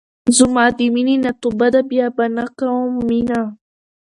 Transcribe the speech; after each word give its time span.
زما 0.37 0.65
د 0.77 0.79
مينې 0.93 1.15
نه 1.25 1.31
توبه 1.41 1.67
ده 1.73 1.81
بيا 1.89 2.07
به 2.15 2.25
نۀ 2.35 2.45
کوم 2.59 2.91
مينه 3.07 3.41